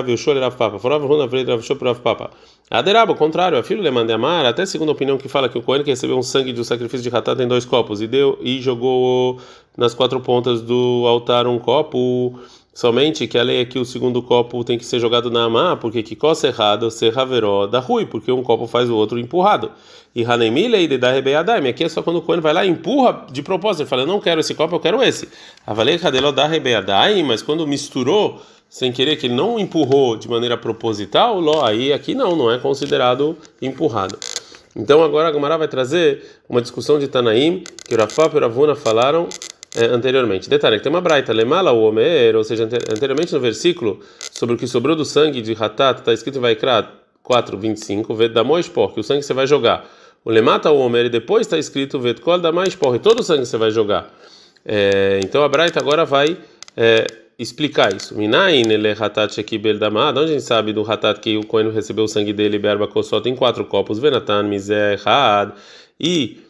Papa. 0.57 0.77
Fora 0.79 0.98
Ravuna 0.98 1.27
Breider 1.27 1.53
Avilshor 1.53 1.77
Rav 1.81 2.00
Papa. 2.00 2.29
Aderabo, 2.69 3.12
ao 3.12 3.17
contrário, 3.17 3.57
a 3.57 3.63
filho 3.63 3.81
le 3.81 3.91
manda 3.91 4.13
amar, 4.15 4.45
até 4.45 4.65
segundo 4.65 4.89
a 4.89 4.91
opinião 4.93 5.17
que 5.17 5.27
fala 5.27 5.48
que 5.50 5.57
o 5.57 5.62
Cohen 5.62 5.84
que 5.84 5.89
recebeu 5.91 6.17
um 6.17 6.24
sangue 6.24 6.51
do 6.51 6.63
sacrifício 6.63 7.07
de 7.07 7.15
Hatat 7.15 7.39
em 7.41 7.48
dois 7.48 7.65
copos 7.65 8.01
e 8.01 8.07
deu 8.07 8.39
e 8.41 8.60
jogou 8.62 9.39
nas 9.77 9.93
quatro 9.93 10.19
pontas 10.19 10.62
do 10.62 11.05
altar 11.07 11.45
um 11.45 11.60
copo 11.60 12.39
Somente 12.75 13.25
que 13.25 13.38
a 13.38 13.41
lei 13.41 13.62
é 13.62 13.65
que 13.65 13.79
o 13.79 13.86
segundo 13.86 14.22
copo 14.22 14.62
tem 14.65 14.77
que 14.77 14.86
ser 14.86 15.00
jogado 15.00 15.32
na 15.32 15.46
amá, 15.46 15.77
porque 15.77 16.03
que 16.03 16.13
coça 16.13 16.48
errado, 16.48 16.91
ser 16.91 17.13
raveró 17.13 17.67
da 17.67 17.79
rui, 17.79 18.05
porque 18.05 18.29
um 18.29 18.44
copo 18.44 18.67
faz 18.67 18.89
o 18.89 18.96
outro 18.98 19.17
empurrado. 19.17 19.72
E 20.13 20.25
hanemile 20.25 20.77
e 20.84 20.98
da 20.98 21.10
rebeadaim, 21.10 21.70
aqui 21.70 21.86
é 21.86 21.89
só 21.89 22.03
quando 22.03 22.17
o 22.17 22.22
Cohen 22.22 22.41
vai 22.41 22.51
lá 22.51 22.65
e 22.65 22.70
empurra 22.70 23.27
de 23.32 23.41
propósito, 23.41 23.84
ele 23.84 23.89
fala, 23.89 24.01
eu 24.01 24.08
não 24.08 24.20
quero 24.20 24.41
esse 24.41 24.53
copo, 24.53 24.75
eu 24.75 24.79
quero 24.82 25.01
esse. 25.01 25.29
Avalei 25.65 25.98
cadelo 25.98 26.34
da 26.34 26.46
rebeadaim, 26.48 27.24
mas 27.24 27.41
quando 27.41 27.65
misturou 27.65 28.41
sem 28.70 28.91
querer, 28.91 29.15
que 29.15 29.27
ele 29.27 29.36
não 29.36 29.58
empurrou 29.58 30.17
de 30.17 30.29
maneira 30.29 30.58
proposital, 30.58 31.39
ló, 31.39 31.63
aí 31.63 31.94
aqui 31.94 32.13
não, 32.13 32.36
não 32.36 32.51
é 32.51 32.58
considerado 32.58 33.38
empurrado. 33.62 34.20
Então 34.75 35.01
agora 35.01 35.29
a 35.29 35.32
Gomara 35.32 35.58
vai 35.58 35.70
trazer 35.70 36.41
uma 36.50 36.62
discussão 36.62 37.00
de 37.00 37.08
Tanaim, 37.08 37.63
que 37.86 37.96
o 37.96 37.98
Rafa 37.98 38.29
e 38.34 38.38
o 38.38 38.41
Ravuna 38.41 38.75
falaram 38.75 39.29
é, 39.75 39.86
anteriormente. 39.86 40.50
Detalhe, 40.50 40.79
tem 40.79 40.89
uma 40.89 41.01
braita, 41.01 41.34
lemala 41.34 41.72
o 41.72 41.84
homer, 41.84 42.36
ou 42.36 42.44
seja, 42.44 42.63
anteriormente 42.63 43.34
no 43.34 43.39
versículo, 43.39 44.00
sobre 44.20 44.55
o 44.55 44.58
que 44.58 44.67
sobrou 44.67 44.96
do 44.96 45.03
sangue 45.03 45.41
de 45.41 45.55
Hatat, 45.60 46.00
está 46.00 46.13
escrito 46.13 46.38
em 46.38 46.41
Vaikra 46.41 46.89
4, 47.22 47.58
25, 47.58 48.15
ved 48.15 48.34
da 48.34 48.44
moispor, 48.44 48.94
que 48.94 49.00
o 49.00 49.03
sangue 49.03 49.24
você 49.24 49.34
vai 49.34 49.48
jogar. 49.48 49.86
O 50.24 50.32
lemata 50.32 50.72
o 50.72 50.79
homer, 50.79 51.05
e 51.05 51.10
depois 51.10 51.46
está 51.46 51.58
escrito 51.58 52.00
ved 52.00 52.22
kol 52.22 52.39
da 52.39 52.51
moispor, 52.51 52.96
e 52.96 53.00
todo 53.00 53.20
o 53.20 53.24
sangue 53.24 53.46
você 53.46 53.58
vai 53.58 53.72
jogar. 53.72 54.13
É, 54.65 55.20
então 55.22 55.44
a 55.44 55.50
braita 55.50 55.79
agora 55.79 56.05
vai 56.05 56.38
é, 56.77 57.05
explicar 57.38 57.94
isso. 57.94 58.15
Minain 58.15 58.72
ele 58.72 58.91
Hatat 58.91 59.34
shekibel 59.34 59.77
damad, 59.77 60.17
onde 60.17 60.32
a 60.32 60.34
gente 60.34 60.44
sabe 60.44 60.72
do 60.72 60.89
Hatat 60.89 61.20
que 61.20 61.38
o 61.38 61.46
Cohen 61.46 61.70
recebeu 61.72 62.05
o 62.05 62.08
sangue 62.08 62.32
dele, 62.32 62.58
berba 62.58 62.88
kosot, 62.88 63.27
em 63.27 63.36
quatro 63.36 63.65
copos, 63.65 64.00
venatan, 64.00 64.44
miser, 64.44 65.00
had, 65.05 65.51
e 66.00 66.45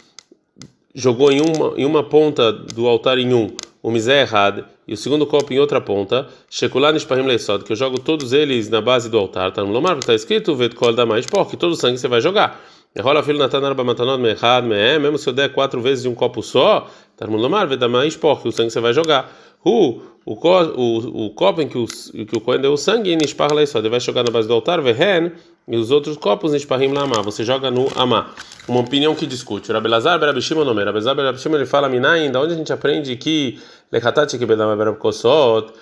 jogou 0.96 1.30
em 1.32 1.42
uma, 1.42 1.74
em 1.76 1.86
uma 1.86 2.02
ponta 2.02 2.54
do 2.54 2.88
altar 2.88 3.18
em 3.18 3.34
um, 3.34 3.52
o 3.84 3.92
misé 3.92 4.22
errado, 4.22 4.66
e 4.88 4.94
o 4.94 4.98
segundo 4.98 5.28
copo 5.28 5.52
em 5.52 5.60
outra 5.60 5.82
ponta, 5.82 6.28
Shekulah 6.50 6.94
Nishpahim 6.94 7.24
Leisod, 7.24 7.66
que 7.66 7.74
eu 7.74 7.76
jogo 7.76 8.00
todos 8.00 8.32
eles 8.32 8.70
na 8.70 8.82
base 8.82 9.10
do 9.10 9.18
altar, 9.18 9.52
tá 9.52 9.64
no 9.64 9.72
Lomar, 9.72 9.98
está 9.98 10.14
escrito, 10.14 10.56
Vet 10.56 10.74
Kol 10.74 10.94
da 10.94 11.06
mais 11.06 11.26
que 11.26 11.58
todo 11.58 11.74
o 11.74 11.76
sangue 11.76 11.98
você 11.98 12.08
vai 12.08 12.22
jogar. 12.22 12.62
Rola 12.98 13.22
filho 13.22 13.38
Natan 13.38 13.68
Arba 13.68 13.84
Matanot 13.84 14.22
Mehad 14.22 14.66
Mehem, 14.66 15.00
mesmo 15.00 15.18
se 15.18 15.28
eu 15.28 15.34
der 15.34 15.52
quatro 15.52 15.82
vezes 15.82 16.04
de 16.04 16.10
um 16.10 16.16
copo 16.16 16.42
só, 16.42 16.88
tá 17.18 17.28
no 17.28 17.36
Lomar, 17.36 17.68
Vet 17.68 17.78
da 17.78 17.90
mais 17.90 18.16
que 18.16 18.26
o 18.26 18.52
sangue 18.52 18.70
você 18.70 18.80
vai 18.80 18.94
jogar. 18.94 19.36
O, 19.66 20.00
o, 20.26 21.26
o 21.26 21.30
copo 21.32 21.62
em 21.62 21.68
que 21.68 21.78
o, 21.78 21.86
que 21.86 22.38
o 22.38 22.40
Cohen 22.40 22.62
deu 22.62 22.74
o 22.74 22.78
sangue, 22.78 23.16
Nishpah 23.16 23.54
Leisod, 23.54 23.80
ele 23.80 23.90
vai 23.90 24.00
jogar 24.00 24.24
na 24.24 24.32
base 24.32 24.48
do 24.48 24.54
altar, 24.54 24.82
Vehen, 24.82 25.32
e 25.68 25.78
os 25.78 25.92
outros 25.92 26.18
copos 26.18 26.52
Nishpahim 26.52 26.94
Lama, 26.94 27.22
você 27.22 27.44
joga 27.44 27.72
no 27.72 27.88
Amá 27.96 28.32
uma 28.68 28.82
opinião 28.82 29.16
que 29.16 29.26
discute. 29.26 29.72
Rabelazar 29.72 30.20
Berabishima 30.20 30.62
é. 30.62 30.66
Rabelazar 30.66 31.16
Berabishima 31.16 31.56
ele 31.56 31.66
fala 31.66 31.90
Minain, 31.90 32.32
da 32.32 32.40
onde 32.42 32.54
a 32.54 32.56
gente 32.56 32.72
aprende 32.72 33.16
que 33.16 33.60
Lechatat 33.92 34.38
que 34.38 34.46
bedam 34.46 34.76
Berabkosot 34.78 35.74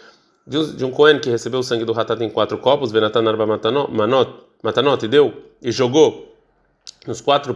de 0.46 0.84
um 0.84 0.92
Cohen 0.92 1.20
que 1.20 1.30
recebeu 1.30 1.62
o 1.62 1.64
sangue 1.64 1.86
do 1.86 1.98
Hatat 1.98 2.22
em 2.22 2.30
quatro 2.30 2.58
copos, 2.58 2.92
Venatan 2.92 3.28
Arba 3.28 3.46
Matanot, 3.46 5.06
e 5.06 5.08
deu 5.08 5.34
e 5.62 5.72
jogou 5.72 6.34
nos 7.08 7.22
quatro 7.22 7.56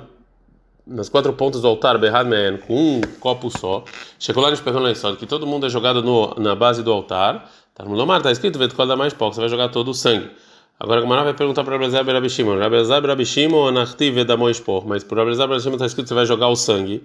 nas 0.85 1.09
quatro 1.09 1.33
pontas 1.33 1.61
do 1.61 1.67
altar 1.67 1.97
Behad 1.97 2.25
com 2.65 2.73
um 2.73 3.01
copo 3.19 3.49
só. 3.49 3.83
Chegou 4.17 4.41
lá 4.41 4.49
no 4.49 5.17
que 5.17 5.25
todo 5.25 5.45
mundo 5.45 5.65
é 5.65 5.69
jogado 5.69 6.01
no, 6.01 6.33
na 6.35 6.55
base 6.55 6.81
do 6.81 6.89
altar. 6.93 7.51
Tá 7.75 7.83
no 7.83 7.93
Lomar, 7.93 8.19
está 8.19 8.31
escrito, 8.31 8.57
vê 8.57 8.69
qual 8.69 8.87
dá 8.87 8.95
mais 8.95 9.13
pouco, 9.13 9.35
você 9.35 9.41
vai 9.41 9.49
jogar 9.49 9.67
todo 9.67 9.89
o 9.91 9.93
sangue. 9.93 10.31
Agora 10.79 11.03
o 11.03 11.07
vai 11.07 11.33
perguntar 11.33 11.63
para 11.63 11.73
Rabelazar 11.73 12.05
Rabi 12.05 12.29
Shimon, 12.29 12.59
Rabelazar 12.59 13.03
Rabi 13.03 13.25
Shimon 13.25 13.67
Anachti 13.67 14.11
Vedamoispor, 14.11 14.87
mas 14.87 15.03
por 15.03 15.17
Rabelazar 15.17 15.49
Rabi 15.49 15.61
Shimon 15.61 15.75
está 15.75 15.87
escrito 15.87 16.05
que 16.05 16.09
você 16.09 16.13
vai 16.15 16.25
jogar 16.25 16.49
o 16.49 16.55
sangue. 16.55 17.03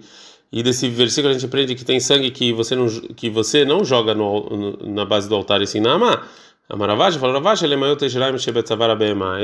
E 0.51 0.61
desse 0.61 0.87
versículo 0.87 1.31
a 1.31 1.33
gente 1.33 1.47
aprende 1.47 1.73
que 1.73 1.83
tem 1.83 1.99
sangue 1.99 2.29
que 2.29 2.53
você 2.53 2.75
não 2.75 2.87
que 2.87 3.29
você 3.31 3.65
não 3.65 3.83
joga 3.83 4.13
no, 4.13 4.41
no, 4.49 4.93
na 4.93 5.03
base 5.03 5.27
do 5.27 5.33
altar 5.33 5.61
e 5.63 5.67
sim 5.67 5.79
na 5.79 5.93
amá. 5.93 6.21
Amaravash 6.69 7.17
falou 7.17 7.35
Ravash, 7.35 7.63
ele 7.63 7.73
é 7.73 7.77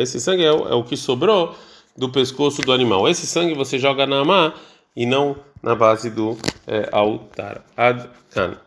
Esse 0.01 0.19
sangue 0.19 0.43
é 0.43 0.51
o, 0.51 0.67
é 0.67 0.75
o 0.75 0.83
que 0.83 0.95
sobrou 0.95 1.55
do 1.97 2.09
pescoço 2.09 2.61
do 2.61 2.71
animal. 2.71 3.09
Esse 3.09 3.25
sangue 3.25 3.55
você 3.55 3.79
joga 3.79 4.05
na 4.05 4.19
amá 4.19 4.53
e 4.95 5.05
não 5.05 5.35
na 5.61 5.73
base 5.73 6.11
do 6.11 6.37
é, 6.67 6.87
altar. 6.91 7.63
Ad 7.75 8.07
kan. 8.31 8.57